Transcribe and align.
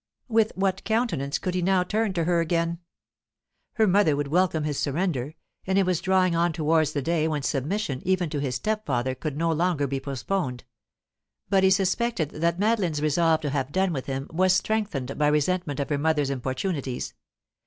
With 0.27 0.51
what 0.55 0.83
countenance 0.83 1.37
could 1.37 1.53
he 1.53 1.61
now 1.61 1.83
turn 1.83 2.11
to 2.13 2.23
her 2.23 2.39
again? 2.39 2.79
Her 3.73 3.85
mother 3.85 4.15
would 4.15 4.29
welcome 4.29 4.63
his 4.63 4.79
surrender 4.79 5.35
and 5.67 5.77
it 5.77 5.85
was 5.85 6.01
drawing 6.01 6.35
on 6.35 6.53
towards 6.53 6.93
the 6.93 7.03
day 7.03 7.27
when 7.27 7.43
submission 7.43 8.01
even 8.03 8.27
to 8.31 8.39
his 8.39 8.55
stepfather 8.55 9.13
could 9.13 9.37
no 9.37 9.51
longer 9.51 9.85
be 9.85 9.99
postponed 9.99 10.63
but 11.51 11.61
he 11.63 11.69
suspected 11.69 12.31
that 12.31 12.57
Madeline's 12.57 12.99
resolve 12.99 13.41
to 13.41 13.51
have 13.51 13.71
done 13.71 13.93
with 13.93 14.07
him 14.07 14.27
was 14.33 14.53
strengthened 14.53 15.19
by 15.19 15.27
resentment 15.27 15.79
of 15.79 15.89
her 15.89 15.99
mother's 15.99 16.31
importunities. 16.31 17.13